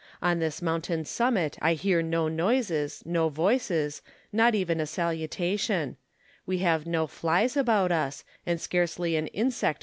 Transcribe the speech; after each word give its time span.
On 0.19 0.39
this 0.39 0.63
mountain 0.63 1.05
summit 1.05 1.59
I 1.61 1.75
hear 1.75 2.01
no 2.01 2.27
noises, 2.27 3.03
no 3.05 3.29
voices, 3.29 4.01
not 4.33 4.55
even 4.55 4.79
of 4.81 4.89
salutation; 4.89 5.95
we 6.43 6.57
have 6.57 6.87
no 6.87 7.05
flies 7.05 7.55
about 7.55 7.91
us, 7.91 8.23
and 8.43 8.59
scarcely 8.59 9.15
an 9.15 9.27
insect 9.27 9.69
or 9.69 9.69
reptile. 9.69 9.79